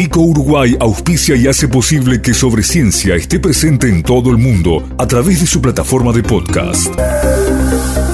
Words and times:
Vico 0.00 0.22
Uruguay 0.22 0.74
auspicia 0.80 1.36
y 1.36 1.46
hace 1.46 1.68
posible 1.68 2.22
que 2.22 2.32
Sobre 2.32 2.62
Ciencia 2.62 3.16
esté 3.16 3.38
presente 3.38 3.86
en 3.86 4.02
todo 4.02 4.30
el 4.30 4.38
mundo 4.38 4.88
a 4.96 5.06
través 5.06 5.42
de 5.42 5.46
su 5.46 5.60
plataforma 5.60 6.10
de 6.10 6.22
podcast. 6.22 6.88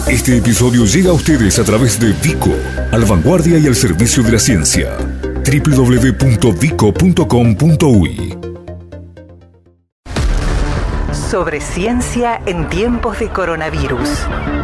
Este 0.08 0.36
episodio 0.36 0.84
llega 0.84 1.10
a 1.10 1.12
ustedes 1.12 1.60
a 1.60 1.64
través 1.64 2.00
de 2.00 2.12
Vico, 2.14 2.50
al 2.90 3.04
vanguardia 3.04 3.56
y 3.58 3.68
al 3.68 3.76
servicio 3.76 4.24
de 4.24 4.32
la 4.32 4.40
ciencia. 4.40 4.96
www.vico.com.uy 5.46 8.36
Sobre 11.30 11.60
ciencia 11.60 12.42
en 12.46 12.68
tiempos 12.68 13.20
de 13.20 13.28
coronavirus. 13.28 14.08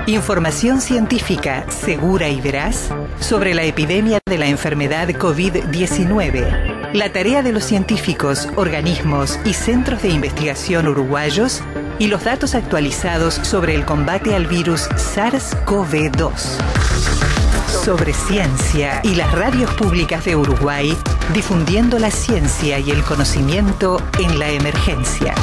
Información 0.06 0.80
científica 0.80 1.70
segura 1.70 2.28
y 2.28 2.40
veraz 2.40 2.88
sobre 3.20 3.54
la 3.54 3.62
epidemia 3.62 4.18
de 4.26 4.38
la 4.38 4.48
enfermedad 4.48 5.06
COVID-19. 5.10 6.71
La 6.94 7.10
tarea 7.10 7.42
de 7.42 7.52
los 7.52 7.64
científicos, 7.64 8.50
organismos 8.54 9.40
y 9.46 9.54
centros 9.54 10.02
de 10.02 10.10
investigación 10.10 10.86
uruguayos 10.86 11.62
y 11.98 12.08
los 12.08 12.22
datos 12.24 12.54
actualizados 12.54 13.34
sobre 13.34 13.74
el 13.74 13.86
combate 13.86 14.34
al 14.34 14.46
virus 14.46 14.90
SARS-CoV-2. 14.90 16.32
Sobre 17.82 18.12
ciencia 18.12 19.00
y 19.04 19.14
las 19.14 19.32
radios 19.32 19.72
públicas 19.72 20.26
de 20.26 20.36
Uruguay 20.36 20.94
difundiendo 21.32 21.98
la 21.98 22.10
ciencia 22.10 22.78
y 22.78 22.90
el 22.90 23.02
conocimiento 23.04 23.96
en 24.18 24.38
la 24.38 24.50
emergencia. 24.50 25.34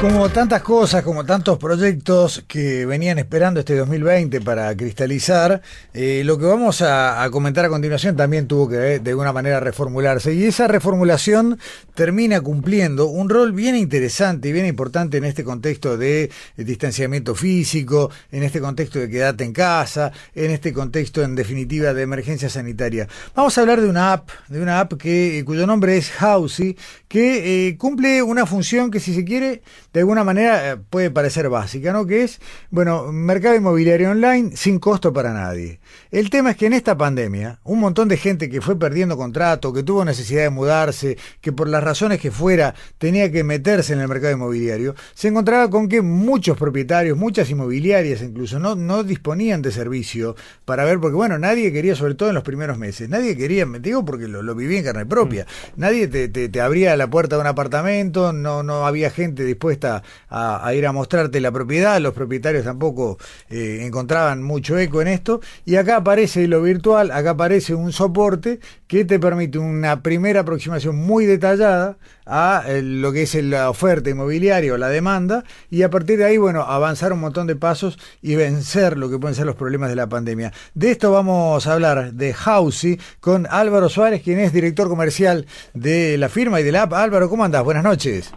Como 0.00 0.28
tantas 0.28 0.62
cosas, 0.62 1.02
como 1.02 1.24
tantos 1.24 1.58
proyectos 1.58 2.44
que 2.46 2.86
venían 2.86 3.18
esperando 3.18 3.58
este 3.58 3.74
2020 3.74 4.40
para 4.42 4.72
cristalizar, 4.76 5.60
eh, 5.92 6.22
lo 6.24 6.38
que 6.38 6.44
vamos 6.44 6.82
a, 6.82 7.28
comentar 7.32 7.64
a 7.64 7.68
continuación 7.68 8.14
también 8.14 8.46
tuvo 8.46 8.68
que 8.68 9.00
de 9.00 9.10
alguna 9.10 9.32
manera 9.32 9.58
reformularse 9.58 10.32
y 10.34 10.44
esa 10.44 10.68
reformulación 10.68 11.58
termina 11.94 12.40
cumpliendo 12.40 13.06
un 13.06 13.28
rol 13.28 13.52
bien 13.52 13.74
interesante 13.74 14.50
y 14.50 14.52
bien 14.52 14.66
importante 14.66 15.16
en 15.16 15.24
este 15.24 15.42
contexto 15.42 15.96
de 15.96 16.30
distanciamiento 16.56 17.34
físico, 17.34 18.08
en 18.30 18.44
este 18.44 18.60
contexto 18.60 19.00
de 19.00 19.10
quedarte 19.10 19.42
en 19.42 19.52
casa, 19.52 20.12
en 20.32 20.52
este 20.52 20.72
contexto 20.72 21.24
en 21.24 21.34
definitiva 21.34 21.92
de 21.92 22.02
emergencia 22.02 22.48
sanitaria. 22.48 23.08
Vamos 23.34 23.58
a 23.58 23.62
hablar 23.62 23.80
de 23.80 23.88
una 23.88 24.12
app, 24.12 24.30
de 24.46 24.62
una 24.62 24.78
app 24.78 24.92
que 24.92 25.42
cuyo 25.44 25.66
nombre 25.66 25.96
es 25.96 26.12
Housey, 26.12 26.76
que 27.08 27.66
eh, 27.66 27.76
cumple 27.76 28.22
una 28.22 28.46
función 28.46 28.92
que 28.92 29.00
si 29.00 29.12
se 29.12 29.24
quiere 29.24 29.62
de 29.92 30.00
alguna 30.00 30.22
manera 30.22 30.72
eh, 30.72 30.76
puede 30.76 31.10
parecer 31.10 31.48
básica, 31.48 31.92
¿no? 31.92 32.06
Que 32.06 32.22
es, 32.22 32.40
bueno, 32.70 33.10
mercado 33.10 33.56
inmobiliario 33.56 34.10
online 34.10 34.56
sin 34.56 34.78
costo 34.78 35.12
para 35.12 35.32
nadie. 35.32 35.80
El 36.10 36.28
tema 36.30 36.50
es 36.50 36.56
que 36.56 36.66
en 36.66 36.74
esta 36.74 36.96
pandemia, 36.96 37.60
un 37.64 37.80
montón 37.80 38.08
de 38.08 38.18
gente 38.18 38.50
que 38.50 38.60
fue 38.60 38.78
perdiendo 38.78 39.16
contrato, 39.16 39.72
que 39.72 39.82
tuvo 39.82 40.04
necesidad 40.04 40.42
de 40.42 40.50
mudarse, 40.50 41.16
que 41.40 41.52
por 41.52 41.68
las 41.68 41.82
razones 41.82 42.20
que 42.20 42.30
fuera 42.30 42.74
tenía 42.98 43.32
que 43.32 43.44
meterse 43.44 43.94
en 43.94 44.00
el 44.00 44.08
mercado 44.08 44.34
inmobiliario, 44.34 44.94
se 45.14 45.28
encontraba 45.28 45.70
con 45.70 45.88
que 45.88 46.02
muchos 46.02 46.58
propietarios, 46.58 47.16
muchas 47.16 47.48
inmobiliarias 47.50 48.20
incluso, 48.20 48.58
no, 48.58 48.74
no 48.74 49.04
disponían 49.04 49.62
de 49.62 49.72
servicio 49.72 50.36
para 50.64 50.84
ver, 50.84 51.00
porque 51.00 51.16
bueno, 51.16 51.38
nadie 51.38 51.72
quería, 51.72 51.94
sobre 51.94 52.14
todo 52.14 52.28
en 52.28 52.34
los 52.34 52.44
primeros 52.44 52.78
meses, 52.78 53.08
nadie 53.08 53.36
quería, 53.36 53.64
me 53.64 53.80
digo 53.80 54.04
porque 54.04 54.28
lo, 54.28 54.42
lo 54.42 54.54
viví 54.54 54.76
en 54.76 54.84
carne 54.84 55.06
propia, 55.06 55.44
mm. 55.44 55.80
nadie 55.80 56.08
te, 56.08 56.28
te, 56.28 56.48
te, 56.48 56.60
abría 56.60 56.96
la 56.96 57.08
puerta 57.08 57.36
de 57.36 57.42
un 57.42 57.46
apartamento, 57.46 58.32
no, 58.32 58.62
no 58.62 58.86
había 58.86 59.10
gente 59.10 59.44
dispuesta 59.44 59.77
a, 59.84 60.74
ir 60.74 60.86
a 60.86 60.92
mostrarte 60.92 61.40
la 61.40 61.52
propiedad, 61.52 62.00
los 62.00 62.14
propietarios 62.14 62.64
tampoco 62.64 63.18
eh, 63.50 63.80
encontraban 63.82 64.42
mucho 64.42 64.78
eco 64.78 65.02
en 65.02 65.08
esto, 65.08 65.40
y 65.64 65.76
acá 65.76 65.96
aparece 65.96 66.48
lo 66.48 66.62
virtual, 66.62 67.10
acá 67.10 67.30
aparece 67.30 67.74
un 67.74 67.92
soporte 67.92 68.60
que 68.86 69.04
te 69.04 69.18
permite 69.18 69.58
una 69.58 70.02
primera 70.02 70.40
aproximación 70.40 70.96
muy 70.96 71.26
detallada 71.26 71.98
a 72.26 72.62
eh, 72.66 72.82
lo 72.82 73.12
que 73.12 73.22
es 73.22 73.34
la 73.36 73.70
oferta 73.70 74.10
inmobiliaria 74.10 74.72
o 74.72 74.76
la 74.76 74.88
demanda 74.88 75.44
y 75.70 75.82
a 75.82 75.90
partir 75.90 76.18
de 76.18 76.24
ahí, 76.24 76.36
bueno, 76.36 76.62
avanzar 76.62 77.12
un 77.12 77.20
montón 77.20 77.46
de 77.46 77.56
pasos 77.56 77.98
y 78.22 78.34
vencer 78.34 78.98
lo 78.98 79.10
que 79.10 79.18
pueden 79.18 79.34
ser 79.34 79.46
los 79.46 79.56
problemas 79.56 79.88
de 79.88 79.96
la 79.96 80.08
pandemia. 80.08 80.52
De 80.74 80.90
esto 80.90 81.10
vamos 81.12 81.66
a 81.66 81.72
hablar 81.72 82.12
de 82.12 82.34
Housey 82.34 83.00
con 83.20 83.46
Álvaro 83.50 83.88
Suárez, 83.88 84.22
quien 84.22 84.38
es 84.38 84.52
director 84.52 84.88
comercial 84.88 85.46
de 85.74 86.18
la 86.18 86.28
firma 86.28 86.60
y 86.60 86.64
de 86.64 86.72
la 86.72 86.82
app. 86.82 86.92
Álvaro, 86.94 87.28
¿cómo 87.28 87.44
andás? 87.44 87.64
Buenas 87.64 87.84
noches. 87.84 88.32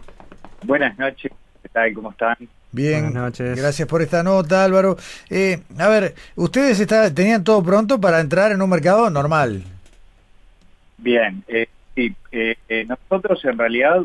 Buenas 0.64 0.98
noches, 0.98 1.32
¿qué 1.62 1.68
tal? 1.68 1.92
¿Cómo 1.94 2.10
están? 2.10 2.36
Bien, 2.70 3.04
Buenas 3.04 3.22
noches. 3.22 3.56
gracias 3.56 3.86
por 3.88 4.00
esta 4.02 4.22
nota, 4.22 4.64
Álvaro. 4.64 4.96
Eh, 5.28 5.60
a 5.78 5.88
ver, 5.88 6.14
ustedes 6.36 6.80
está, 6.80 7.12
tenían 7.12 7.44
todo 7.44 7.62
pronto 7.62 8.00
para 8.00 8.20
entrar 8.20 8.52
en 8.52 8.62
un 8.62 8.70
mercado 8.70 9.10
normal. 9.10 9.62
Bien, 10.98 11.42
eh, 11.48 11.66
sí, 11.94 12.14
eh, 12.30 12.56
eh, 12.68 12.84
nosotros 12.86 13.44
en 13.44 13.58
realidad 13.58 14.00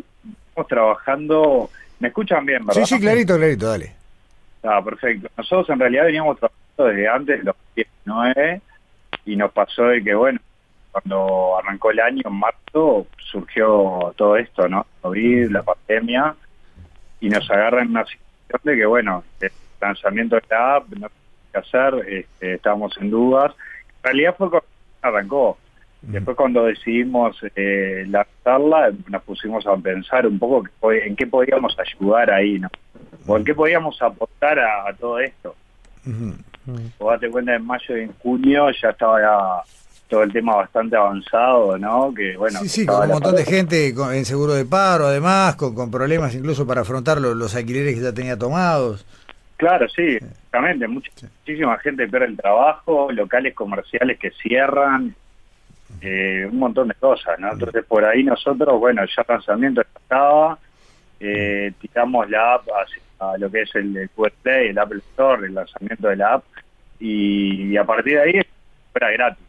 estamos 0.49 0.67
trabajando, 0.67 1.69
¿me 1.99 2.07
escuchan 2.09 2.45
bien, 2.45 2.65
verdad? 2.65 2.83
Sí, 2.83 2.95
sí, 2.95 2.99
clarito, 3.01 3.37
clarito, 3.37 3.69
dale. 3.69 3.93
Ah, 4.63 4.81
perfecto. 4.83 5.29
Nosotros 5.37 5.69
en 5.69 5.79
realidad 5.79 6.05
veníamos 6.05 6.37
trabajando 6.39 6.85
desde 6.85 7.07
antes 7.07 7.37
de 7.39 7.43
los 7.45 7.55
19 7.75 8.61
y 9.25 9.35
nos 9.35 9.51
pasó 9.51 9.83
de 9.83 10.03
que, 10.03 10.15
bueno, 10.15 10.39
cuando 10.91 11.57
arrancó 11.59 11.91
el 11.91 11.99
año, 11.99 12.23
en 12.25 12.33
marzo, 12.33 13.05
surgió 13.31 14.13
todo 14.17 14.35
esto, 14.35 14.67
¿no? 14.67 14.85
COVID, 15.01 15.51
la 15.51 15.61
pandemia, 15.63 16.35
y 17.19 17.29
nos 17.29 17.49
agarra 17.49 17.81
en 17.81 17.89
una 17.89 18.05
situación 18.05 18.61
de 18.63 18.75
que, 18.75 18.85
bueno, 18.85 19.23
el 19.39 19.51
lanzamiento 19.81 20.35
de 20.35 20.43
la 20.49 20.75
app, 20.75 20.89
no 20.89 21.07
qué 21.51 21.59
hacer, 21.59 21.93
este, 22.07 22.53
estábamos 22.55 22.97
en 22.97 23.09
dudas. 23.09 23.53
En 23.97 24.03
realidad 24.03 24.35
fue 24.37 24.49
cuando 24.49 24.67
arrancó. 25.01 25.57
Después 26.01 26.37
cuando 26.37 26.63
decidimos 26.63 27.37
eh, 27.55 28.05
lanzarla, 28.07 28.91
nos 29.09 29.23
pusimos 29.23 29.65
a 29.65 29.75
pensar 29.77 30.27
un 30.27 30.37
poco 30.37 30.63
en 30.91 31.15
qué 31.15 31.25
podíamos 31.25 31.75
ayudar 31.79 32.29
ahí, 32.31 32.59
¿no? 32.59 32.69
O 33.25 33.35
en 33.35 33.43
qué 33.43 33.53
podíamos 33.53 33.99
aportar 34.01 34.59
a, 34.59 34.87
a 34.87 34.93
todo 34.93 35.19
esto. 35.19 35.55
Uh 36.05 36.09
-huh. 36.09 36.91
O 36.99 37.11
date 37.11 37.29
cuenta, 37.29 37.55
en 37.55 37.65
mayo 37.65 37.97
y 37.97 38.01
en 38.01 38.13
junio 38.19 38.69
ya 38.71 38.89
estaba 38.89 39.63
todo 40.07 40.23
el 40.23 40.31
tema 40.31 40.55
bastante 40.55 40.95
avanzado, 40.95 41.77
¿no? 41.77 42.13
Que 42.13 42.37
bueno. 42.37 42.59
Sí, 42.59 42.69
sí, 42.69 42.85
con 42.85 43.01
un 43.01 43.09
montón 43.09 43.35
de 43.35 43.45
gente 43.45 43.93
con, 43.93 44.13
en 44.13 44.25
seguro 44.25 44.53
de 44.53 44.65
paro, 44.65 45.07
además, 45.07 45.55
con, 45.55 45.75
con 45.75 45.91
problemas 45.91 46.33
incluso 46.33 46.65
para 46.65 46.81
afrontar 46.81 47.19
los, 47.19 47.35
los, 47.35 47.55
alquileres 47.55 47.95
que 47.95 48.01
ya 48.01 48.13
tenía 48.13 48.37
tomados. 48.37 49.05
Claro, 49.57 49.87
sí, 49.89 50.17
exactamente. 50.17 50.87
Mucha, 50.87 51.11
sí. 51.15 51.25
Muchísima 51.39 51.77
gente 51.79 52.07
pierde 52.07 52.27
el 52.27 52.37
trabajo, 52.37 53.11
locales 53.11 53.53
comerciales 53.53 54.17
que 54.17 54.31
cierran, 54.31 55.13
eh, 56.01 56.47
un 56.49 56.59
montón 56.59 56.87
de 56.87 56.95
cosas, 56.95 57.39
¿no? 57.39 57.51
Entonces 57.51 57.83
por 57.85 58.05
ahí 58.05 58.23
nosotros, 58.23 58.79
bueno, 58.79 59.03
ya 59.05 59.21
el 59.21 59.25
lanzamiento 59.27 59.81
estaba, 59.81 60.57
eh, 61.19 61.73
tiramos 61.81 62.29
la 62.29 62.55
app 62.55 62.67
a 63.19 63.37
lo 63.37 63.49
que 63.49 63.63
es 63.63 63.75
el, 63.75 63.97
el 63.97 64.09
Google 64.15 64.33
Play, 64.41 64.69
el 64.69 64.77
Apple 64.77 64.99
Store, 65.11 65.47
el 65.47 65.55
lanzamiento 65.55 66.07
de 66.07 66.15
la 66.15 66.33
app, 66.35 66.43
y, 66.99 67.71
y 67.71 67.77
a 67.77 67.83
partir 67.83 68.13
de 68.13 68.21
ahí 68.21 68.41
era 68.93 69.11
gratis. 69.11 69.46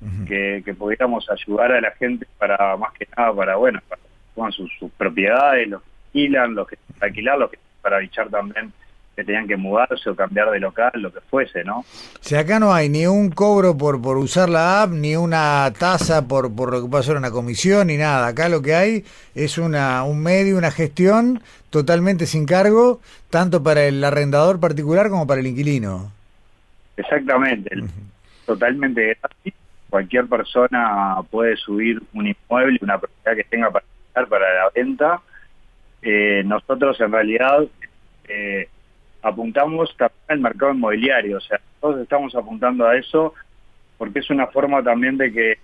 Uh 0.00 0.06
-huh. 0.06 0.28
que, 0.28 0.62
que, 0.64 0.74
pudiéramos 0.74 1.28
ayudar 1.28 1.72
a 1.72 1.80
la 1.80 1.90
gente 1.92 2.26
para, 2.38 2.76
más 2.76 2.92
que 2.92 3.08
nada, 3.16 3.32
para, 3.34 3.56
bueno, 3.56 3.80
para 3.88 4.00
con 4.38 4.52
sus, 4.52 4.70
sus, 4.78 4.90
propiedades, 4.92 5.68
los 5.68 5.82
que 5.82 5.88
alquilan, 6.06 6.54
los 6.54 6.68
que 6.68 6.78
alquilar, 7.00 7.38
los 7.38 7.50
que 7.50 7.58
para 7.82 7.96
avisar 7.96 8.28
también 8.28 8.72
que 9.16 9.24
tenían 9.24 9.48
que 9.48 9.56
mudarse 9.56 10.08
o 10.08 10.14
cambiar 10.14 10.48
de 10.52 10.60
local, 10.60 10.92
lo 10.94 11.12
que 11.12 11.20
fuese, 11.22 11.64
¿no? 11.64 11.84
Si 12.20 12.36
acá 12.36 12.60
no 12.60 12.72
hay 12.72 12.88
ni 12.88 13.04
un 13.08 13.30
cobro 13.30 13.76
por 13.76 14.00
por 14.00 14.16
usar 14.16 14.48
la 14.48 14.82
app, 14.82 14.92
ni 14.92 15.16
una 15.16 15.72
tasa 15.76 16.28
por, 16.28 16.54
por 16.54 16.70
lo 16.72 16.88
que 16.88 17.02
ser 17.02 17.16
una 17.16 17.32
comisión, 17.32 17.88
ni 17.88 17.96
nada. 17.96 18.28
Acá 18.28 18.48
lo 18.48 18.62
que 18.62 18.76
hay 18.76 19.04
es 19.34 19.58
una 19.58 20.04
un 20.04 20.22
medio, 20.22 20.56
una 20.56 20.70
gestión 20.70 21.42
totalmente 21.70 22.26
sin 22.26 22.46
cargo, 22.46 23.00
tanto 23.28 23.60
para 23.60 23.84
el 23.86 24.04
arrendador 24.04 24.60
particular 24.60 25.10
como 25.10 25.26
para 25.26 25.40
el 25.40 25.48
inquilino. 25.48 26.12
Exactamente, 26.96 27.76
uh 27.76 27.84
-huh. 27.84 27.90
totalmente 28.46 29.18
gratis 29.20 29.54
cualquier 29.90 30.26
persona 30.26 31.16
puede 31.30 31.56
subir 31.56 32.00
un 32.14 32.26
inmueble, 32.26 32.78
una 32.82 32.98
propiedad 32.98 33.36
que 33.36 33.44
tenga 33.44 33.70
para 33.70 33.84
para 34.26 34.52
la 34.54 34.70
venta. 34.74 35.20
Eh, 36.02 36.42
nosotros 36.44 37.00
en 37.00 37.12
realidad 37.12 37.64
eh, 38.28 38.68
apuntamos 39.22 39.94
también 39.96 40.20
al 40.28 40.40
mercado 40.40 40.72
inmobiliario, 40.72 41.38
o 41.38 41.40
sea, 41.40 41.60
todos 41.80 42.00
estamos 42.00 42.34
apuntando 42.34 42.86
a 42.86 42.96
eso 42.96 43.34
porque 43.96 44.20
es 44.20 44.30
una 44.30 44.46
forma 44.46 44.82
también 44.82 45.16
de 45.16 45.32
que, 45.32 45.58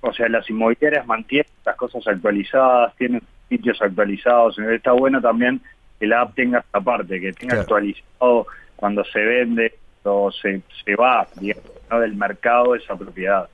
o 0.00 0.12
sea, 0.14 0.28
las 0.28 0.48
inmobiliarias 0.48 1.06
mantienen 1.06 1.46
las 1.64 1.76
cosas 1.76 2.06
actualizadas, 2.06 2.94
tienen 2.96 3.22
sitios 3.50 3.80
actualizados, 3.82 4.58
está 4.58 4.92
bueno 4.92 5.20
también 5.20 5.60
que 6.00 6.06
la 6.06 6.22
app 6.22 6.34
tenga 6.34 6.60
esta 6.60 6.80
parte, 6.80 7.20
que 7.20 7.32
tenga 7.34 7.54
claro. 7.54 7.60
actualizado 7.60 8.46
cuando 8.76 9.04
se 9.04 9.20
vende 9.20 9.74
o 10.04 10.32
se, 10.32 10.62
se 10.84 10.96
va, 10.96 11.26
digamos, 11.36 11.70
¿no? 11.90 12.00
del 12.00 12.14
mercado 12.14 12.74
esa 12.74 12.96
propiedad. 12.96 13.48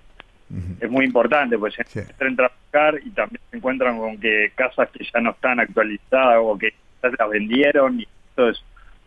Uh 0.51 0.55
-huh. 0.55 0.77
Es 0.81 0.91
muy 0.91 1.05
importante, 1.05 1.57
pues 1.59 1.75
se 1.75 1.85
sí. 1.85 2.01
entran 2.19 2.51
a 2.51 2.55
buscar 2.63 2.95
y 3.05 3.11
también 3.11 3.41
se 3.51 3.57
encuentran 3.57 3.99
con 3.99 4.19
que 4.19 4.53
casas 4.55 4.89
que 4.91 5.05
ya 5.05 5.21
no 5.21 5.31
están 5.31 5.61
actualizadas 5.61 6.39
o 6.41 6.59
que 6.59 6.75
ya 7.03 7.11
las 7.19 7.31
vendieron 7.31 8.01
y 8.01 8.09
esto 8.31 8.49
es 8.49 8.63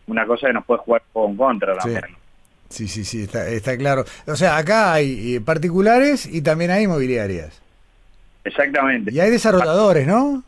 una 0.06 0.26
cosa 0.26 0.48
que 0.48 0.52
nos 0.54 0.64
puede 0.64 0.80
jugar 0.80 1.02
en 1.14 1.36
contra 1.36 1.76
también. 1.76 2.04
Sí. 2.08 2.14
Sí, 2.68 2.88
sí, 2.88 3.04
sí, 3.04 3.22
está, 3.22 3.46
está 3.48 3.76
claro. 3.76 4.04
O 4.26 4.34
sea, 4.34 4.56
acá 4.56 4.94
hay 4.94 5.36
eh, 5.36 5.40
particulares 5.40 6.26
y 6.26 6.42
también 6.42 6.72
hay 6.72 6.84
inmobiliarias. 6.84 7.62
Exactamente. 8.42 9.12
Y 9.12 9.20
hay 9.20 9.30
desarrolladores, 9.30 10.06
¿no? 10.06 10.42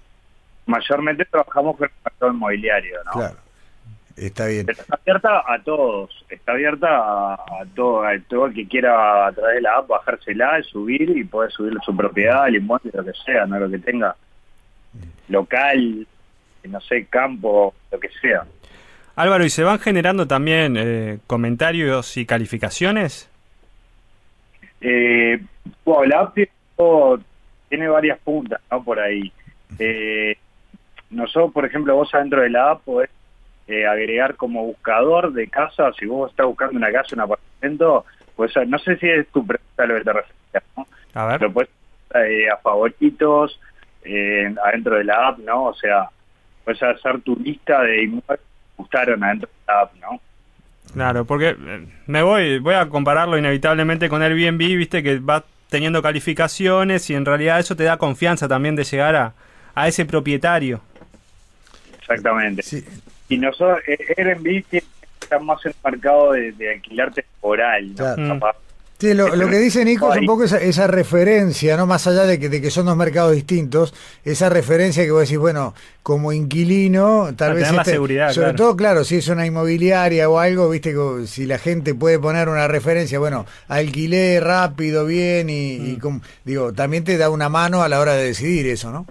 Mayormente 0.67 1.25
trabajamos 1.27 1.77
con 1.77 1.87
el 1.89 1.93
sector 2.03 2.35
inmobiliario, 2.35 2.97
¿no? 3.05 3.13
Claro. 3.13 3.37
Está 4.17 4.47
bien. 4.47 4.65
Pero 4.65 4.81
está 4.81 4.97
abierta 4.97 5.43
a 5.47 5.63
todos, 5.63 6.25
está 6.31 6.53
abierta 6.53 6.89
a, 6.89 7.35
a 7.35 7.67
todo, 7.75 8.03
a 8.03 8.19
todo 8.29 8.47
el 8.47 8.55
que 8.55 8.67
quiera 8.67 9.27
a 9.27 9.33
través 9.33 9.57
de 9.57 9.61
la 9.61 9.77
app 9.77 9.89
bajársela, 9.89 10.63
subir 10.63 11.11
y 11.17 11.25
poder 11.25 11.53
subir 11.53 11.75
su 11.85 11.95
propiedad, 11.95 12.49
el 12.49 12.57
inmueble, 12.57 12.91
lo 12.95 13.05
que 13.05 13.13
sea, 13.25 13.45
no 13.47 13.59
lo 13.59 13.71
que 13.71 13.79
tenga 13.79 14.17
local, 15.29 16.07
no 16.65 16.81
sé, 16.81 17.07
campo, 17.07 17.75
lo 17.91 18.01
que 18.01 18.09
sea. 18.21 18.45
Álvaro, 19.17 19.45
¿y 19.45 19.51
se 19.51 19.65
van 19.65 19.79
generando 19.79 20.27
también 20.27 20.77
eh, 20.77 21.19
comentarios 21.27 22.17
y 22.17 22.27
calificaciones? 22.27 23.31
Eh, 24.81 25.41
bueno, 25.85 26.05
la 26.05 26.21
app 26.21 26.37
tiene 27.69 27.89
varias 27.89 28.19
puntas, 28.21 28.61
¿no? 28.71 28.83
Por 28.85 29.01
ahí. 29.01 29.33
Eh, 29.79 30.37
nosotros, 31.11 31.53
por 31.53 31.65
ejemplo, 31.65 31.95
vos 31.95 32.15
adentro 32.15 32.43
de 32.43 32.51
la 32.51 32.73
app 32.73 32.83
podés 32.83 33.11
eh, 33.69 33.87
agregar 33.87 34.37
como 34.37 34.65
buscador 34.65 35.33
de 35.33 35.49
casa, 35.49 35.93
si 35.99 36.07
vos 36.07 36.31
estás 36.31 36.47
buscando 36.47 36.77
una 36.77 36.93
casa, 36.93 37.15
un 37.15 37.21
apartamento, 37.21 38.05
pues 38.37 38.53
no 38.67 38.79
sé 38.79 38.97
si 38.99 39.09
es 39.09 39.27
tu 39.29 39.47
pregunta 39.47 39.87
lo 39.87 39.95
que 39.97 40.05
te 40.05 40.13
refieres, 40.13 40.63
¿no? 40.77 40.87
A 41.15 41.27
ver. 41.27 41.39
Pero 41.39 41.53
puedes 41.53 41.71
eh, 42.15 42.49
a 42.49 42.57
favoritos 42.59 43.59
eh, 44.05 44.55
adentro 44.65 44.97
de 44.97 45.05
la 45.05 45.29
app, 45.29 45.39
¿no? 45.39 45.65
O 45.65 45.75
sea, 45.75 46.09
puedes 46.65 46.83
hacer 46.83 47.21
tu 47.23 47.37
lista 47.37 47.83
de 47.83 48.05
inmuebles 48.05 48.39
que 48.39 48.77
gustaron 48.77 49.25
adentro 49.25 49.49
de 49.49 49.73
la 49.73 49.81
app, 49.81 49.95
¿no? 50.01 50.21
Claro, 50.93 51.25
porque 51.25 51.57
eh, 51.59 51.87
me 52.07 52.23
voy, 52.23 52.59
voy 52.61 52.75
a 52.75 52.89
compararlo 52.89 53.37
inevitablemente 53.37 54.09
con 54.09 54.23
Airbnb, 54.23 54.59
viste 54.59 55.03
que 55.03 55.19
va 55.19 55.45
teniendo 55.69 56.01
calificaciones 56.01 57.11
y 57.11 57.15
en 57.15 57.25
realidad 57.25 57.59
eso 57.59 57.75
te 57.75 57.85
da 57.85 57.97
confianza 57.97 58.47
también 58.47 58.77
de 58.77 58.85
llegar 58.85 59.17
a, 59.17 59.33
a 59.75 59.89
ese 59.89 60.05
propietario. 60.05 60.81
Exactamente. 61.99 62.63
Sí. 62.63 62.85
Y 63.29 63.39
nosotros, 63.39 63.81
eh, 63.87 63.99
Airbnb 64.17 64.83
está 65.21 65.39
más 65.41 65.65
en 65.67 65.73
el 65.73 65.91
mercado 65.93 66.33
de, 66.33 66.53
de 66.53 66.75
alquilar 66.75 67.13
temporal, 67.13 67.89
¿no? 67.89 67.95
Claro. 67.95 68.35
Mm. 68.37 68.41
Sí, 68.99 69.13
lo, 69.13 69.37
lo 69.37 69.51
que 69.51 69.59
dice 69.59 69.85
Nico 69.85 70.11
es 70.11 70.21
un 70.21 70.25
poco 70.27 70.45
esa, 70.45 70.57
esa 70.59 70.87
referencia, 70.87 71.77
¿no? 71.77 71.85
Más 71.85 72.07
allá 72.07 72.25
de 72.25 72.39
que, 72.39 72.49
de 72.49 72.63
que 72.63 72.71
son 72.71 72.87
dos 72.87 72.97
mercados 72.97 73.35
distintos, 73.35 73.93
esa 74.25 74.49
referencia 74.49 75.05
que 75.05 75.11
vos 75.11 75.21
decís, 75.21 75.37
bueno, 75.37 75.75
como 76.03 76.33
inquilino, 76.33 77.29
tal 77.37 77.53
vez. 77.53 77.65
tener 77.65 77.75
la 77.75 77.83
este- 77.83 77.91
seguridad, 77.93 78.33
Sobre 78.33 78.45
claro. 78.47 78.57
todo, 78.57 78.77
claro, 78.77 79.05
si 79.05 79.17
es 79.17 79.29
una 79.29 79.45
inmobiliaria 79.45 80.31
o 80.31 80.39
algo, 80.39 80.71
viste, 80.71 80.95
que 80.95 81.27
si 81.27 81.45
la 81.45 81.59
gente 81.59 81.95
puede 81.95 82.19
poner 82.19 82.49
una 82.49 82.69
referencia, 82.69 83.19
bueno, 83.19 83.45
alquilé 83.69 84.41
rápido, 84.41 85.05
bien, 85.05 85.51
y, 85.51 85.79
Mm. 85.79 85.87
y 85.91 85.97
como- 85.99 86.23
digo, 86.47 86.73
también 86.73 87.05
te 87.05 87.19
da 87.19 87.29
una 87.29 87.51
mano 87.51 87.83
a 87.83 87.91
la 87.91 88.01
hora 88.01 88.15
de 88.15 88.25
decidir 88.25 88.67
eso, 88.67 88.91
¿no? 88.93 89.05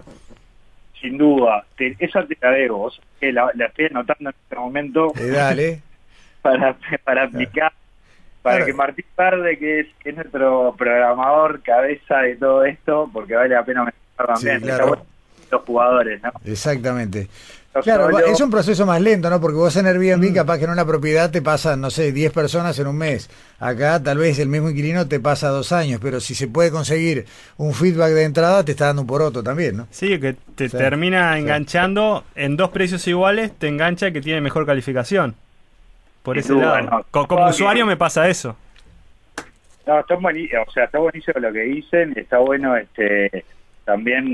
Sin 1.00 1.18
duda. 1.18 1.64
Te- 1.76 1.96
esa 1.98 2.24
te 2.26 2.36
la 2.40 2.50
debo. 2.50 2.84
O 2.84 2.90
sea, 2.90 3.04
que 3.20 3.32
la, 3.32 3.50
la 3.54 3.66
estoy 3.66 3.86
anotando 3.86 4.30
en 4.30 4.36
este 4.42 4.56
momento 4.56 5.12
Eh, 5.18 5.26
dale. 5.30 5.82
para, 6.42 6.76
para 7.04 7.24
aplicar. 7.24 7.72
Para 8.42 8.58
Claro. 8.58 8.66
que 8.66 8.72
Martín 8.74 9.04
Verde, 9.18 9.58
que 9.58 9.80
es, 9.80 9.86
que 9.98 10.10
es 10.10 10.14
nuestro 10.16 10.74
programador, 10.78 11.62
cabeza 11.62 12.18
de 12.18 12.36
todo 12.36 12.64
esto, 12.64 13.10
porque 13.12 13.34
vale 13.34 13.54
la 13.54 13.64
pena 13.64 13.84
mencionar 13.84 14.34
también. 14.36 14.60
Sí, 14.60 14.64
claro. 14.66 15.06
Los 15.50 15.62
jugadores, 15.62 16.22
¿no? 16.22 16.30
Exactamente. 16.44 17.28
Claro, 17.82 18.18
es 18.18 18.40
un 18.40 18.50
proceso 18.50 18.84
más 18.86 19.00
lento, 19.00 19.28
¿no? 19.30 19.40
Porque 19.40 19.56
vos 19.56 19.76
en 19.76 19.84
Mm. 19.84 19.88
Airbnb 19.88 20.34
capaz 20.34 20.58
que 20.58 20.64
en 20.64 20.70
una 20.70 20.84
propiedad 20.84 21.30
te 21.30 21.42
pasan, 21.42 21.80
no 21.80 21.90
sé, 21.90 22.12
10 22.12 22.32
personas 22.32 22.78
en 22.78 22.86
un 22.86 22.96
mes. 22.96 23.28
Acá 23.58 24.02
tal 24.02 24.18
vez 24.18 24.38
el 24.38 24.48
mismo 24.48 24.68
inquilino 24.70 25.06
te 25.08 25.20
pasa 25.20 25.48
dos 25.48 25.72
años, 25.72 26.00
pero 26.02 26.20
si 26.20 26.34
se 26.34 26.48
puede 26.48 26.70
conseguir 26.70 27.26
un 27.56 27.72
feedback 27.74 28.10
de 28.12 28.24
entrada, 28.24 28.64
te 28.64 28.72
está 28.72 28.86
dando 28.86 29.02
un 29.02 29.08
poroto 29.08 29.42
también, 29.42 29.76
¿no? 29.76 29.86
Sí, 29.90 30.18
que 30.20 30.34
te 30.54 30.68
Sí, 30.68 30.76
termina 30.76 31.34
sí. 31.34 31.40
enganchando 31.40 32.24
en 32.34 32.56
dos 32.56 32.70
precios 32.70 33.06
iguales, 33.08 33.52
te 33.58 33.68
engancha 33.68 34.08
el 34.08 34.12
que 34.12 34.20
tiene 34.20 34.40
mejor 34.40 34.66
calificación. 34.66 35.34
Por 36.22 36.38
ese 36.38 36.54
lado. 36.54 36.80
no. 36.82 37.06
Co- 37.10 37.26
como 37.28 37.48
usuario 37.48 37.86
me 37.86 37.96
pasa 37.96 38.28
eso. 38.28 38.56
No, 39.86 40.00
está 40.00 40.16
buenísimo, 40.16 40.62
o 40.66 40.70
sea, 40.72 40.84
está 40.84 40.98
buenísimo 40.98 41.38
lo 41.40 41.52
que 41.52 41.60
dicen, 41.60 42.12
está 42.16 42.38
bueno 42.38 42.76
este 42.76 43.44
también 43.84 44.26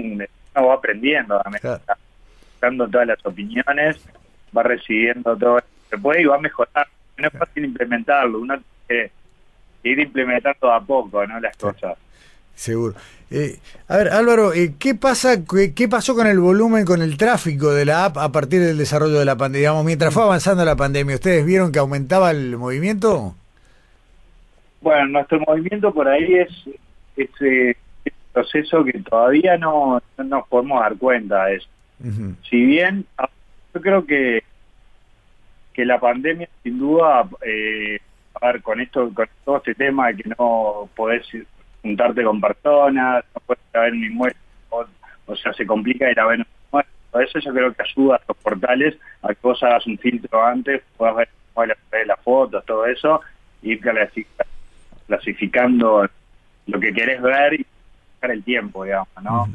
uno 0.54 0.66
va 0.66 0.74
aprendiendo 0.74 1.38
también, 1.40 1.60
Claro. 1.60 1.82
Dando 2.62 2.88
todas 2.88 3.08
las 3.08 3.26
opiniones, 3.26 3.98
va 4.56 4.62
recibiendo 4.62 5.36
todo 5.36 5.56
lo 5.56 5.64
que 5.90 5.98
puede 5.98 6.22
y 6.22 6.24
va 6.24 6.36
a 6.36 6.40
mejorar. 6.40 6.86
No 7.18 7.26
es 7.26 7.32
fácil 7.34 7.64
implementarlo, 7.64 8.40
uno 8.40 8.54
tiene 8.86 9.10
que 9.82 9.88
ir 9.90 9.98
implementando 10.00 10.72
a 10.72 10.80
poco, 10.80 11.26
¿no? 11.26 11.38
Las 11.40 11.56
cosas. 11.56 11.98
Seguro. 12.54 12.94
Eh, 13.30 13.58
a 13.88 13.96
ver, 13.96 14.08
Álvaro, 14.08 14.52
eh, 14.52 14.74
¿qué 14.78 14.94
pasa, 14.94 15.44
qué, 15.44 15.74
qué 15.74 15.88
pasó 15.88 16.14
con 16.14 16.26
el 16.26 16.38
volumen, 16.38 16.84
con 16.84 17.00
el 17.02 17.16
tráfico 17.16 17.72
de 17.72 17.86
la 17.86 18.04
app 18.04 18.18
a 18.18 18.30
partir 18.30 18.60
del 18.60 18.78
desarrollo 18.78 19.18
de 19.18 19.24
la 19.24 19.36
pandemia? 19.36 19.70
Digamos, 19.70 19.84
mientras 19.84 20.12
fue 20.12 20.22
avanzando 20.22 20.64
la 20.64 20.76
pandemia, 20.76 21.14
¿ustedes 21.14 21.44
vieron 21.44 21.72
que 21.72 21.78
aumentaba 21.78 22.30
el 22.30 22.56
movimiento? 22.56 23.34
Bueno, 24.80 25.06
nuestro 25.06 25.40
movimiento 25.40 25.92
por 25.92 26.08
ahí 26.08 26.34
es 26.34 26.50
ese 27.16 27.76
proceso 28.32 28.84
que 28.84 28.98
todavía 29.00 29.56
no, 29.56 30.02
no 30.18 30.24
nos 30.24 30.48
podemos 30.48 30.80
dar 30.80 30.96
cuenta 30.96 31.46
de 31.46 31.56
eso. 31.56 31.68
Si 32.48 32.64
bien 32.64 33.06
yo 33.74 33.80
creo 33.80 34.04
que 34.04 34.42
que 35.72 35.84
la 35.86 35.98
pandemia 35.98 36.48
sin 36.62 36.78
duda 36.78 37.26
eh, 37.46 37.98
a 38.40 38.46
ver 38.48 38.60
con 38.62 38.80
esto 38.80 39.10
con 39.14 39.26
todo 39.44 39.56
este 39.58 39.74
tema 39.74 40.08
de 40.08 40.16
que 40.22 40.28
no 40.38 40.88
podés 40.94 41.26
juntarte 41.80 42.22
con 42.24 42.40
personas 42.40 43.24
no 43.34 43.40
puedes 43.46 43.62
ir 43.72 43.78
a 43.78 43.80
ver 43.82 43.92
un 43.94 44.04
inmueble 44.04 44.36
o, 44.70 44.84
o 45.26 45.36
sea 45.36 45.52
se 45.54 45.64
complica 45.66 46.10
ir 46.10 46.20
a 46.20 46.26
ver 46.26 46.40
un 46.40 46.46
inmueble 46.68 46.90
todo 47.10 47.22
eso 47.22 47.38
yo 47.38 47.52
creo 47.54 47.72
que 47.72 47.82
ayuda 47.82 48.16
a 48.16 48.20
los 48.28 48.36
portales 48.36 48.96
a 49.22 49.28
que 49.28 49.38
vos 49.42 49.62
hagas 49.62 49.86
un 49.86 49.96
filtro 49.96 50.44
antes 50.44 50.82
puedas 50.98 51.16
ver 51.16 51.28
de 51.90 52.06
las 52.06 52.20
fotos 52.20 52.64
todo 52.66 52.84
eso 52.86 53.20
y 53.62 53.72
ir 53.72 53.80
clasi- 53.80 54.26
clasificando 55.06 56.08
lo 56.66 56.80
que 56.80 56.92
querés 56.92 57.20
ver 57.22 57.54
y 57.54 57.66
el 58.22 58.42
tiempo 58.44 58.84
digamos 58.84 59.08
no. 59.22 59.46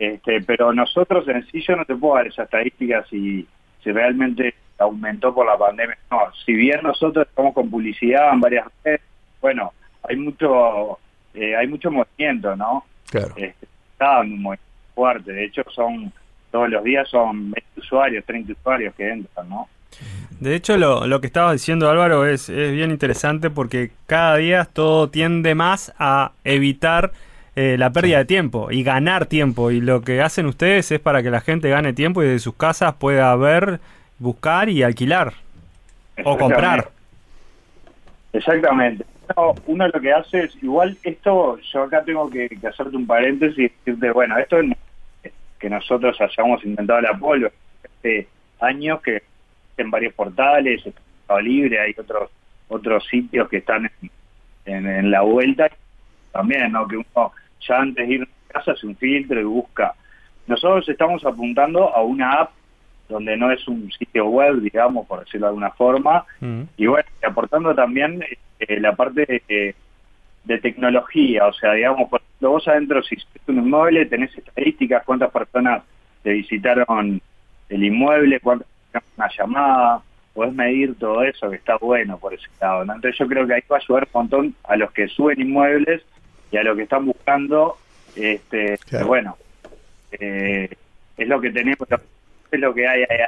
Este, 0.00 0.40
pero 0.40 0.72
nosotros 0.72 1.28
en 1.28 1.46
sí 1.48 1.60
yo 1.60 1.76
no 1.76 1.84
te 1.84 1.94
puedo 1.94 2.14
dar 2.14 2.26
esa 2.26 2.44
estadística 2.44 3.04
si, 3.10 3.46
si 3.84 3.92
realmente 3.92 4.54
aumentó 4.78 5.34
por 5.34 5.44
la 5.44 5.58
pandemia. 5.58 5.98
No, 6.10 6.20
si 6.46 6.54
bien 6.54 6.80
nosotros 6.82 7.28
estamos 7.28 7.52
con 7.52 7.70
publicidad 7.70 8.32
en 8.32 8.40
varias 8.40 8.66
redes, 8.82 9.02
bueno, 9.42 9.74
hay 10.02 10.16
mucho 10.16 10.98
eh, 11.34 11.54
hay 11.54 11.68
mucho 11.68 11.90
movimiento, 11.90 12.56
¿no? 12.56 12.86
Claro. 13.10 13.34
Este, 13.36 13.66
está 13.92 14.22
movimiento 14.22 14.64
fuerte. 14.94 15.32
De 15.32 15.44
hecho, 15.44 15.64
son 15.70 16.10
todos 16.50 16.70
los 16.70 16.82
días 16.82 17.06
son 17.06 17.50
20 17.50 17.80
usuarios, 17.80 18.24
30 18.24 18.52
usuarios 18.54 18.94
que 18.94 19.06
entran, 19.06 19.50
¿no? 19.50 19.68
De 20.40 20.54
hecho, 20.54 20.78
lo, 20.78 21.06
lo 21.06 21.20
que 21.20 21.26
estaba 21.26 21.52
diciendo 21.52 21.90
Álvaro 21.90 22.24
es, 22.24 22.48
es 22.48 22.72
bien 22.72 22.90
interesante 22.90 23.50
porque 23.50 23.90
cada 24.06 24.36
día 24.36 24.64
todo 24.64 25.10
tiende 25.10 25.54
más 25.54 25.92
a 25.98 26.32
evitar 26.42 27.12
eh, 27.56 27.76
la 27.78 27.90
pérdida 27.92 28.18
de 28.18 28.24
tiempo 28.24 28.70
y 28.70 28.82
ganar 28.82 29.26
tiempo. 29.26 29.70
Y 29.70 29.80
lo 29.80 30.02
que 30.02 30.20
hacen 30.22 30.46
ustedes 30.46 30.90
es 30.92 31.00
para 31.00 31.22
que 31.22 31.30
la 31.30 31.40
gente 31.40 31.68
gane 31.68 31.92
tiempo 31.92 32.22
y 32.22 32.26
desde 32.26 32.38
sus 32.40 32.54
casas 32.54 32.94
pueda 32.94 33.34
ver, 33.36 33.80
buscar 34.18 34.68
y 34.68 34.82
alquilar 34.82 35.32
o 36.24 36.36
comprar. 36.36 36.90
Exactamente. 38.32 39.04
Uno, 39.36 39.54
uno 39.66 39.88
lo 39.88 40.00
que 40.00 40.12
hace 40.12 40.44
es, 40.44 40.62
igual 40.62 40.96
esto, 41.02 41.58
yo 41.72 41.82
acá 41.82 42.02
tengo 42.04 42.28
que, 42.30 42.48
que 42.48 42.66
hacerte 42.66 42.96
un 42.96 43.06
paréntesis 43.06 43.58
y 43.58 43.72
decirte, 43.84 44.10
bueno, 44.10 44.36
esto 44.38 44.62
no 44.62 44.74
es 45.22 45.32
que 45.58 45.70
nosotros 45.70 46.16
hayamos 46.20 46.64
inventado 46.64 47.00
la 47.00 47.14
polvo, 47.14 47.48
hace 47.98 48.26
años 48.60 49.00
que 49.02 49.22
en 49.76 49.90
varios 49.90 50.14
portales, 50.14 50.82
Libre, 51.42 51.78
hay 51.80 51.94
otros 51.96 52.28
otros 52.68 53.06
sitios 53.08 53.48
que 53.48 53.58
están 53.58 53.88
en, 54.02 54.10
en- 54.64 54.86
en 54.88 55.10
la 55.12 55.20
vuelta, 55.22 55.70
también, 56.32 56.72
¿no? 56.72 56.86
Que 56.86 56.96
uno 56.96 57.32
ya 57.66 57.78
antes 57.78 58.08
de 58.08 58.14
ir 58.14 58.22
a 58.22 58.52
casa 58.52 58.72
hace 58.72 58.86
un 58.86 58.96
filtro 58.96 59.40
y 59.40 59.44
busca. 59.44 59.94
Nosotros 60.46 60.88
estamos 60.88 61.24
apuntando 61.24 61.94
a 61.94 62.02
una 62.02 62.32
app 62.32 62.50
donde 63.08 63.36
no 63.36 63.50
es 63.50 63.66
un 63.68 63.90
sitio 63.92 64.26
web, 64.26 64.60
digamos, 64.60 65.06
por 65.06 65.20
decirlo 65.20 65.46
de 65.46 65.50
alguna 65.50 65.70
forma, 65.70 66.24
Mm. 66.40 66.62
y 66.76 66.86
bueno, 66.86 67.08
y 67.22 67.26
aportando 67.26 67.74
también 67.74 68.22
eh, 68.60 68.80
la 68.80 68.94
parte 68.94 69.26
de, 69.48 69.74
de 70.44 70.58
tecnología, 70.58 71.46
o 71.46 71.52
sea, 71.52 71.72
digamos, 71.72 72.08
por 72.08 72.20
ejemplo, 72.20 72.50
vos 72.50 72.68
adentro, 72.68 73.02
si 73.02 73.16
hiciste 73.16 73.40
un 73.50 73.58
inmueble, 73.58 74.06
tenés 74.06 74.36
estadísticas, 74.38 75.02
cuántas 75.04 75.30
personas 75.30 75.82
te 76.22 76.32
visitaron 76.32 77.20
el 77.68 77.84
inmueble, 77.84 78.40
cuántas 78.40 78.66
una 79.16 79.28
llamada, 79.36 80.02
podés 80.34 80.54
medir 80.54 80.94
todo 80.98 81.22
eso, 81.22 81.50
que 81.50 81.56
está 81.56 81.76
bueno 81.76 82.18
por 82.18 82.32
ese 82.34 82.46
lado, 82.60 82.84
¿no? 82.84 82.94
Entonces 82.94 83.18
yo 83.18 83.26
creo 83.26 83.46
que 83.46 83.54
ahí 83.54 83.62
va 83.70 83.76
a 83.76 83.80
ayudar 83.80 84.04
un 84.04 84.20
montón 84.20 84.54
a 84.64 84.76
los 84.76 84.90
que 84.92 85.08
suben 85.08 85.40
inmuebles 85.40 86.02
y 86.50 86.56
a 86.56 86.62
los 86.62 86.76
que 86.76 86.82
están 86.84 87.06
buscando, 87.06 87.76
este, 88.16 88.78
Claro. 88.88 89.06
bueno, 89.06 89.36
eh, 90.12 90.68
es 91.16 91.28
lo 91.28 91.40
que 91.40 91.50
tenemos, 91.50 91.86
es 92.50 92.60
lo 92.60 92.74
que 92.74 92.86
hay 92.88 93.02
ahí. 93.02 93.18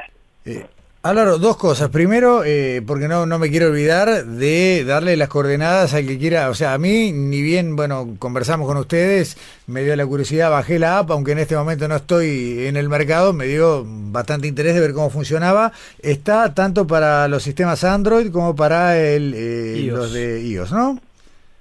Eh, 0.45 0.65
Álvaro, 1.05 1.37
dos 1.37 1.57
cosas. 1.57 1.89
Primero, 1.89 2.43
eh, 2.45 2.81
porque 2.87 3.09
no, 3.09 3.25
no 3.25 3.37
me 3.37 3.49
quiero 3.49 3.67
olvidar 3.67 4.25
de 4.25 4.85
darle 4.85 5.17
las 5.17 5.27
coordenadas 5.27 5.93
al 5.93 6.07
que 6.07 6.17
quiera. 6.17 6.49
O 6.49 6.53
sea, 6.53 6.73
a 6.73 6.77
mí, 6.77 7.11
ni 7.11 7.41
bien, 7.41 7.75
bueno, 7.75 8.15
conversamos 8.19 8.67
con 8.67 8.77
ustedes, 8.77 9.35
me 9.67 9.83
dio 9.83 9.97
la 9.97 10.05
curiosidad, 10.05 10.49
bajé 10.49 10.79
la 10.79 10.99
app, 10.99 11.11
aunque 11.11 11.33
en 11.33 11.39
este 11.39 11.57
momento 11.57 11.89
no 11.89 11.97
estoy 11.97 12.67
en 12.67 12.77
el 12.77 12.87
mercado, 12.87 13.33
me 13.33 13.47
dio 13.47 13.83
bastante 13.85 14.47
interés 14.47 14.75
de 14.75 14.79
ver 14.79 14.93
cómo 14.93 15.09
funcionaba. 15.09 15.73
Está 16.01 16.53
tanto 16.53 16.87
para 16.87 17.27
los 17.27 17.43
sistemas 17.43 17.83
Android 17.83 18.31
como 18.31 18.55
para 18.55 18.97
el, 18.97 19.33
eh, 19.35 19.83
los 19.91 20.13
de 20.13 20.41
iOS, 20.41 20.71
¿no? 20.71 20.99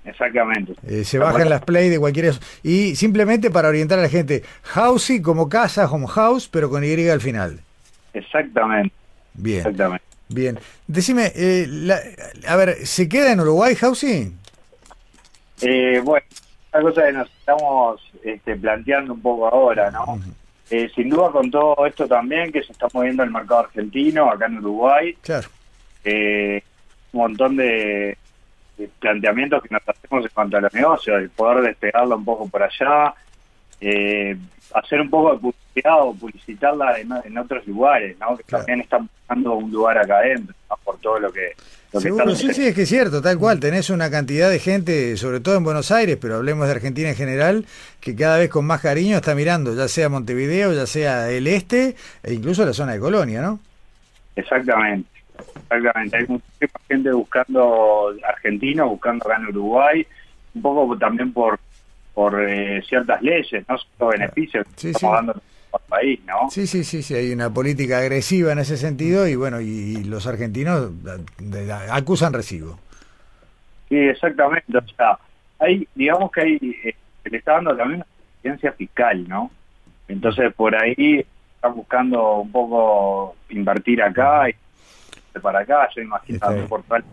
Exactamente. 0.05 0.75
Eh, 0.87 1.05
se 1.05 1.19
bajan 1.19 1.49
las 1.49 1.63
play 1.65 1.89
de 1.89 1.99
cualquier... 1.99 2.35
Y 2.63 2.97
simplemente 2.97 3.51
para 3.51 3.69
orientar 3.69 3.99
a 3.99 4.03
la 4.03 4.09
gente, 4.09 4.43
Housey 4.63 5.23
como 5.23 5.49
casa, 5.49 5.89
home 5.91 6.09
house, 6.09 6.49
pero 6.49 6.69
con 6.71 6.83
Y 6.85 7.09
al 7.09 7.21
final. 7.21 7.61
Exactamente. 8.13 8.95
Bien. 9.35 9.59
Exactamente. 9.59 10.05
Bien. 10.29 10.59
Decime, 10.87 11.31
eh, 11.35 11.67
la- 11.69 12.01
a 12.49 12.57
ver, 12.57 12.85
¿se 12.87 13.09
queda 13.09 13.33
en 13.33 13.41
Uruguay, 13.41 13.75
Housey? 13.77 14.33
Eh, 15.61 16.01
bueno, 16.03 16.27
una 16.75 16.83
cosa 16.83 17.03
que 17.07 17.13
nos 17.13 17.31
estamos 17.31 18.01
este, 18.25 18.57
planteando 18.57 19.15
un 19.15 19.21
poco 19.23 19.47
ahora, 19.49 19.91
¿no? 19.91 20.21
Eh, 20.71 20.91
sin 20.95 21.11
duda 21.11 21.31
con 21.31 21.51
todo 21.51 21.87
esto 21.87 22.09
también 22.09 22.51
que 22.51 22.63
se 22.63 22.73
está 22.73 22.89
moviendo 22.93 23.23
el 23.23 23.31
mercado 23.31 23.61
argentino 23.61 24.31
acá 24.31 24.47
en 24.47 24.59
Uruguay, 24.59 25.17
Claro. 25.23 25.49
eh, 26.03 26.63
un 27.13 27.21
montón 27.21 27.57
de, 27.57 27.65
de 27.65 28.17
planteamientos 28.99 29.63
que 29.63 29.69
nos 29.71 29.83
hacemos 29.87 30.25
en 30.25 30.31
cuanto 30.35 30.57
a 30.57 30.61
los 30.61 30.73
negocios, 30.75 31.21
el 31.21 31.31
poder 31.31 31.63
despegarla 31.65 32.17
un 32.17 32.25
poco 32.25 32.49
por 32.49 32.63
allá, 32.63 33.15
eh, 33.81 34.37
hacer 34.75 35.01
un 35.01 35.11
poco 35.11 35.33
de 35.35 35.39
publicidad 35.39 36.03
o 36.03 36.15
publicitarla 36.15 36.99
en, 36.99 37.11
en 37.25 37.39
otros 37.39 37.67
lugares, 37.67 38.17
¿no? 38.19 38.37
Que 38.37 38.45
Claro. 38.45 38.65
también 38.65 38.81
están 38.81 39.09
buscando 39.09 39.55
un 39.55 39.71
lugar 39.71 39.99
acá 39.99 40.19
adentro, 40.19 40.55
¿no? 40.71 40.77
por 40.85 40.99
todo 40.99 41.19
lo 41.19 41.33
que... 41.33 41.53
Lo 41.93 42.01
que 42.01 42.05
Seguro, 42.05 42.35
sí, 42.35 42.55
sí, 42.55 42.67
es 42.69 42.75
que 42.75 42.83
es 42.83 42.89
cierto, 42.89 43.21
tal 43.21 43.37
cual. 43.39 43.61
Tenés 43.61 43.91
una 43.91 44.11
cantidad 44.11 44.49
de 44.49 44.59
gente, 44.59 45.15
sobre 45.19 45.41
todo 45.41 45.57
en 45.59 45.65
Buenos 45.65 45.91
Aires, 45.91 46.17
pero 46.19 46.37
hablemos 46.37 46.67
de 46.67 46.73
Argentina 46.73 47.11
en 47.11 47.17
general, 47.17 47.67
que 48.01 48.17
cada 48.17 48.39
vez 48.39 48.49
con 48.49 48.65
más 48.65 48.81
cariño 48.81 49.17
está 49.17 49.35
mirando, 49.35 49.75
ya 49.75 49.87
sea 49.89 50.09
Montevideo, 50.09 50.73
ya 50.73 50.87
sea 50.87 51.29
el 51.31 51.47
este, 51.47 51.95
e 52.23 52.33
incluso 52.33 52.65
la 52.65 52.73
zona 52.73 52.93
de 52.95 52.99
Colonia, 53.01 53.43
¿no? 53.43 53.61
Exactamente, 54.37 55.07
exactamente. 55.71 56.17
Hay 56.17 56.27
muchísima 56.29 56.81
gente 56.89 57.13
buscando 57.13 58.15
argentinos, 58.27 58.89
buscando 58.89 59.25
acá 59.27 59.37
en 59.41 59.47
Uruguay, 59.49 60.07
un 60.55 60.63
poco 60.63 60.97
también 60.99 61.33
por 61.33 61.59
por 62.15 62.39
eh, 62.47 62.83
ciertas 62.87 63.23
leyes, 63.23 63.65
no 63.67 63.79
solo 63.79 64.11
beneficios 64.11 64.67
que 64.67 64.73
Sí, 64.77 64.89
estamos 64.91 65.19
sí. 65.21 65.27
dando 65.27 65.43
al 65.73 65.81
país, 65.89 66.21
¿no? 66.27 66.51
Sí, 66.51 66.67
sí, 66.67 66.85
sí, 66.85 67.03
sí, 67.03 67.15
hay 67.15 67.33
una 67.33 67.49
política 67.49 68.01
agresiva 68.01 68.53
en 68.53 68.59
ese 68.59 68.77
sentido 68.77 69.27
y 69.27 69.35
bueno, 69.35 69.63
y, 69.63 69.65
y 69.67 70.05
los 70.05 70.27
argentinos 70.27 70.91
acusan 71.91 72.35
recibo. 72.35 72.79
Sí, 73.89 73.97
exactamente. 73.97 74.77
O 74.77 74.87
sea, 74.95 75.19
hay, 75.59 75.89
digamos 75.95 76.31
que 76.33 76.41
hay, 76.43 76.57
eh, 76.85 76.95
se 77.23 77.31
le 77.31 77.39
está 77.39 77.53
dando 77.53 77.75
también 77.77 78.01
una 78.01 78.07
eficiencia 78.35 78.73
fiscal, 78.73 79.27
¿no? 79.27 79.51
Entonces 80.09 80.53
por 80.55 80.75
ahí 80.77 81.25
están 81.55 81.75
buscando 81.75 82.41
un 82.41 82.53
poco 82.53 83.37
invertir 83.49 84.03
acá 84.03 84.51
y 84.51 84.55
para 85.41 85.61
acá. 85.61 85.89
Yo 85.95 86.03
imagino 86.03 86.39
también 86.39 86.61
bien. 86.63 86.69
por 86.69 86.83
tal 86.85 87.05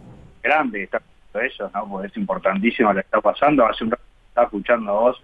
grande 0.44 0.78
que 0.80 0.84
está 0.86 0.98
haciendo 0.98 1.48
ellos, 1.54 1.72
¿no? 1.74 1.90
Porque 1.90 2.08
es 2.08 2.18
importantísimo 2.18 2.90
lo 2.90 2.96
que 2.96 3.02
está 3.02 3.22
pasando. 3.22 3.66
Hace 3.66 3.84
un 3.84 3.92
rato 3.92 4.04
estaba 4.30 4.46
escuchando 4.46 4.92
a 4.92 5.00
vos 5.02 5.24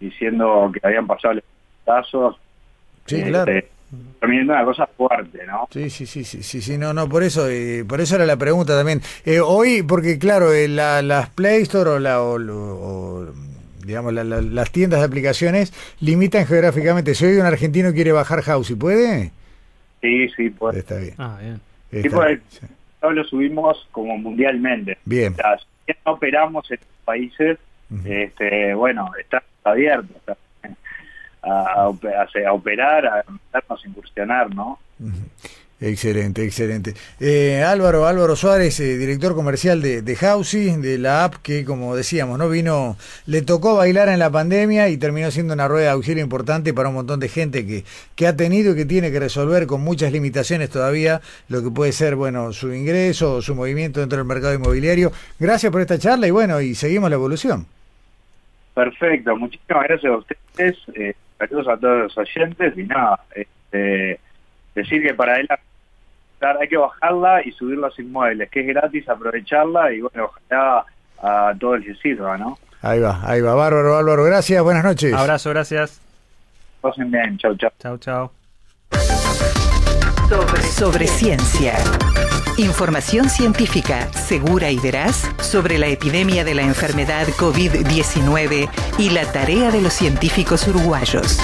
diciendo 0.00 0.70
que 0.72 0.80
habían 0.86 1.06
pasado 1.06 1.34
los 1.34 1.44
casos. 1.84 2.36
Sí, 3.06 3.16
Este, 3.16 3.28
claro. 3.30 3.52
También 4.20 4.44
una 4.48 4.64
cosa 4.64 4.86
fuerte, 4.86 5.44
¿no? 5.46 5.68
Sí, 5.70 5.90
sí, 5.90 6.06
sí, 6.06 6.24
sí, 6.24 6.42
sí, 6.42 6.62
sí, 6.62 6.78
no, 6.78 6.94
no, 6.94 7.06
por 7.10 7.22
eso, 7.22 7.46
eh, 7.50 7.84
por 7.86 8.00
eso 8.00 8.14
era 8.14 8.24
la 8.24 8.36
pregunta 8.38 8.74
también. 8.74 9.02
Eh, 9.26 9.40
hoy, 9.40 9.82
porque 9.82 10.18
claro, 10.18 10.50
eh, 10.50 10.66
la- 10.66 11.02
las 11.02 11.28
Play 11.28 11.60
Store 11.62 11.90
o, 11.90 11.98
la, 11.98 12.22
o, 12.22 13.26
digamos, 13.84 14.14
la- 14.14 14.24
la- 14.24 14.40
las 14.40 14.70
tiendas 14.70 15.00
de 15.00 15.06
aplicaciones 15.06 15.74
limitan 16.00 16.46
geográficamente. 16.46 17.14
Si 17.14 17.26
hoy 17.26 17.36
un 17.36 17.44
argentino 17.44 17.92
quiere 17.92 18.12
bajar 18.12 18.40
House, 18.40 18.70
¿y 18.70 18.76
puede? 18.76 19.30
Sí, 20.00 20.26
sí, 20.30 20.48
pues. 20.48 20.74
Está 20.76 20.96
bien. 20.96 21.14
Ah, 21.18 21.36
bien. 21.38 21.60
Sí, 22.00 22.08
pues, 22.08 22.40
sí. 22.48 22.66
lo 23.02 23.24
subimos 23.24 23.86
como 23.92 24.16
mundialmente. 24.16 24.98
Bien. 25.04 25.32
O 25.32 25.36
sea, 25.36 25.58
si 25.58 25.92
no 26.06 26.12
operamos 26.12 26.70
en 26.70 26.78
países, 27.04 27.58
este, 28.04 28.72
bueno, 28.74 29.10
está 29.20 29.42
abierto 29.64 30.14
a, 31.42 31.48
a 31.50 31.88
ope- 31.88 32.14
a- 32.14 32.48
a 32.48 32.52
operar, 32.52 33.06
a 33.06 33.24
a 33.84 33.88
incursionar, 33.88 34.54
¿no? 34.54 34.78
Ujú. 35.00 35.12
Excelente, 35.82 36.44
excelente. 36.44 36.94
Eh, 37.18 37.64
Álvaro, 37.66 38.06
Álvaro 38.06 38.36
Suárez, 38.36 38.78
eh, 38.78 38.96
director 38.96 39.34
comercial 39.34 39.82
de, 39.82 40.00
de 40.00 40.14
Housey, 40.14 40.80
de 40.80 40.96
la 40.96 41.24
app 41.24 41.34
que, 41.42 41.64
como 41.64 41.96
decíamos, 41.96 42.38
no 42.38 42.48
vino, 42.48 42.96
le 43.26 43.42
tocó 43.42 43.74
bailar 43.74 44.08
en 44.08 44.20
la 44.20 44.30
pandemia 44.30 44.88
y 44.90 44.96
terminó 44.96 45.32
siendo 45.32 45.54
una 45.54 45.66
rueda 45.66 45.86
de 45.86 45.90
auxilio 45.90 46.22
importante 46.22 46.72
para 46.72 46.88
un 46.88 46.94
montón 46.94 47.18
de 47.18 47.28
gente 47.28 47.66
que, 47.66 47.82
que 48.14 48.28
ha 48.28 48.36
tenido 48.36 48.74
y 48.74 48.76
que 48.76 48.84
tiene 48.84 49.10
que 49.10 49.18
resolver 49.18 49.66
con 49.66 49.80
muchas 49.80 50.12
limitaciones 50.12 50.70
todavía 50.70 51.20
lo 51.48 51.64
que 51.64 51.70
puede 51.70 51.90
ser, 51.90 52.14
bueno, 52.14 52.52
su 52.52 52.72
ingreso 52.72 53.42
su 53.42 53.56
movimiento 53.56 53.98
dentro 53.98 54.18
del 54.18 54.26
mercado 54.26 54.54
inmobiliario. 54.54 55.10
Gracias 55.40 55.72
por 55.72 55.80
esta 55.80 55.98
charla 55.98 56.28
y 56.28 56.30
bueno, 56.30 56.60
y 56.60 56.76
seguimos 56.76 57.10
la 57.10 57.16
evolución. 57.16 57.66
Perfecto, 58.72 59.36
muchísimas 59.36 59.84
gracias 59.88 60.12
a 60.12 60.16
ustedes, 60.16 60.78
eh, 60.94 61.14
saludos 61.38 61.66
a 61.66 61.76
todos 61.76 62.02
los 62.04 62.18
oyentes 62.18 62.72
y 62.78 62.84
nada, 62.84 63.20
este, 63.34 64.20
decir 64.74 65.02
que 65.02 65.12
para 65.14 65.40
hay 66.60 66.68
que 66.68 66.76
bajarla 66.76 67.42
y 67.44 67.52
subir 67.52 67.78
los 67.78 67.98
inmuebles, 67.98 68.50
que 68.50 68.60
es 68.60 68.66
gratis, 68.66 69.08
aprovecharla 69.08 69.92
y 69.92 70.00
bueno, 70.00 70.24
ojalá 70.24 70.84
a 71.22 71.54
todos 71.58 71.80
les 71.80 71.98
sirva, 72.00 72.36
¿no? 72.36 72.58
Ahí 72.82 72.98
va, 73.00 73.20
ahí 73.24 73.40
va. 73.40 73.54
Bárbaro, 73.54 73.96
Álvaro, 73.96 74.24
gracias, 74.24 74.62
buenas 74.62 74.84
noches. 74.84 75.14
Abrazo, 75.14 75.50
gracias. 75.50 76.00
Pasen 76.80 77.10
bien, 77.10 77.38
chau, 77.38 77.56
chau. 77.56 77.70
Chao, 77.78 77.98
chao. 77.98 78.32
Sobre, 80.28 80.62
sobre 80.62 81.06
ciencia. 81.06 81.74
Información 82.58 83.30
científica 83.30 84.12
segura 84.12 84.70
y 84.70 84.78
veraz 84.78 85.30
sobre 85.40 85.78
la 85.78 85.86
epidemia 85.86 86.44
de 86.44 86.54
la 86.54 86.62
enfermedad 86.62 87.26
COVID-19 87.38 88.68
y 88.98 89.10
la 89.10 89.30
tarea 89.32 89.70
de 89.70 89.80
los 89.80 89.92
científicos 89.92 90.66
uruguayos. 90.66 91.38